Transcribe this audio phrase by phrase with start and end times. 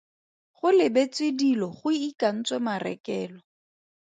[0.61, 3.39] Go lebetswe dilo go ikantswe marekelo.